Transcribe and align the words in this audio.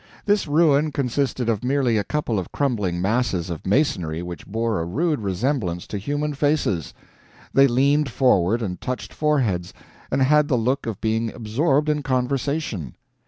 This 0.25 0.47
ruin 0.47 0.91
consisted 0.91 1.47
of 1.47 1.63
merely 1.63 1.95
a 1.99 2.03
couple 2.03 2.39
of 2.39 2.51
crumbling 2.51 2.99
masses 3.03 3.51
of 3.51 3.67
masonry 3.67 4.23
which 4.23 4.47
bore 4.47 4.79
a 4.79 4.83
rude 4.83 5.19
resemblance 5.21 5.85
to 5.85 5.99
human 5.99 6.33
faces; 6.33 6.95
they 7.53 7.67
leaned 7.67 8.09
forward 8.09 8.63
and 8.63 8.81
touched 8.81 9.13
foreheads, 9.13 9.75
and 10.09 10.23
had 10.23 10.47
the 10.47 10.57
look 10.57 10.87
of 10.87 10.99
being 11.01 11.31
absorbed 11.31 11.87
in 11.87 12.01
conversation. 12.01 12.95